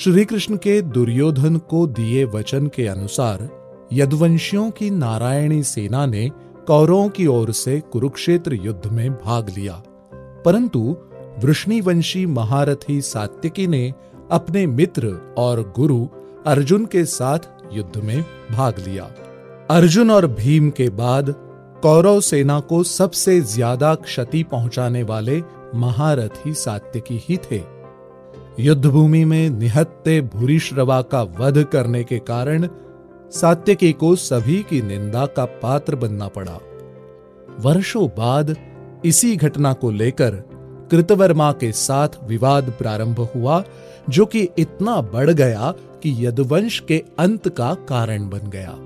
[0.00, 3.48] श्री कृष्ण के दुर्योधन को दिए वचन के अनुसार
[3.92, 6.28] यदुवंशियों की नारायणी सेना ने
[6.66, 9.72] कौरवों की ओर से कुरुक्षेत्र युद्ध में भाग लिया।
[10.44, 10.96] परंतु
[11.38, 13.92] वृष्णिवंशी महारथी सात्यकी ने
[14.30, 16.06] अपने मित्र और गुरु
[16.46, 17.38] अर्जुन के साथ
[17.72, 18.22] युद्ध में
[18.52, 19.04] भाग लिया।
[19.70, 21.34] अर्जुन और भीम के बाद
[21.82, 25.42] कौरव सेना को सबसे ज़्यादा क्षति पहुँचाने वाले
[25.74, 27.79] महारथी सात्यकी ही थे।
[28.60, 32.68] युद्ध भूमि में निहत्ते भूरिश्रवा का वध करने के कारण
[33.30, 36.60] सात्यकी को सभी की निंदा का पात्र बनना पड़ा।
[37.60, 38.56] वर्षों बाद
[39.04, 40.30] इसी घटना को लेकर
[40.90, 43.64] कृतवर्मा के साथ विवाद प्रारंभ हुआ,
[44.10, 48.76] जो कि इतना बढ़ गया कि यदुवंश के अंत का कारण बन गया।